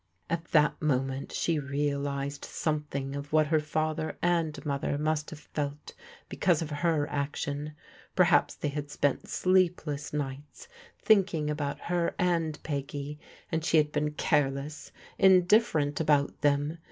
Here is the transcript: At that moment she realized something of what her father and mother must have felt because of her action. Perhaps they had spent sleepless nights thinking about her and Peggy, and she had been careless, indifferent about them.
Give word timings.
At 0.31 0.45
that 0.45 0.81
moment 0.81 1.31
she 1.31 1.59
realized 1.59 2.43
something 2.43 3.15
of 3.15 3.31
what 3.31 3.45
her 3.45 3.59
father 3.59 4.17
and 4.19 4.65
mother 4.65 4.97
must 4.97 5.29
have 5.29 5.41
felt 5.41 5.93
because 6.27 6.63
of 6.63 6.71
her 6.71 7.07
action. 7.07 7.75
Perhaps 8.15 8.55
they 8.55 8.69
had 8.69 8.89
spent 8.89 9.27
sleepless 9.27 10.11
nights 10.11 10.67
thinking 11.03 11.51
about 11.51 11.81
her 11.81 12.15
and 12.17 12.57
Peggy, 12.63 13.19
and 13.51 13.63
she 13.63 13.77
had 13.77 13.91
been 13.91 14.13
careless, 14.13 14.91
indifferent 15.19 15.99
about 15.99 16.41
them. 16.41 16.79